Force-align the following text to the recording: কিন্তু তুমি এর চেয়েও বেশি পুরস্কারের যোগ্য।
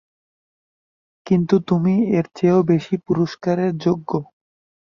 কিন্তু 1.25 1.55
তুমি 1.69 1.95
এর 2.17 2.25
চেয়েও 2.35 2.59
বেশি 2.71 2.95
পুরস্কারের 3.05 3.71
যোগ্য। 3.77 4.11